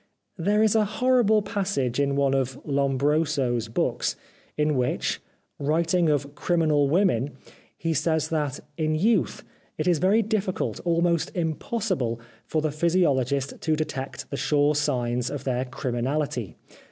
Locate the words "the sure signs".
14.31-15.29